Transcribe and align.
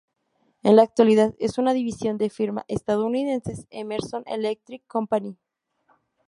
En 0.63 0.77
la 0.77 0.81
actualidad 0.81 1.35
es 1.37 1.59
una 1.59 1.73
división 1.73 2.17
de 2.17 2.31
firma 2.31 2.65
estadounidenses 2.67 3.67
Emerson 3.69 4.23
Electric 4.25 4.81
Company. 4.87 5.37